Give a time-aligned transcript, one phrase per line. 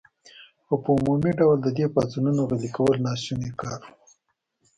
[0.65, 3.91] خو په عمومي ډول د دې پاڅونونو غلي کول ناشوني کار و.